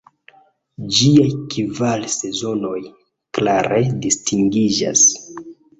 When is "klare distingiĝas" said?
3.39-5.11